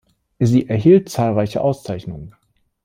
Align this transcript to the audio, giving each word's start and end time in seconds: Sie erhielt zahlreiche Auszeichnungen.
Sie 0.39 0.67
erhielt 0.67 1.09
zahlreiche 1.09 1.61
Auszeichnungen. 1.61 2.33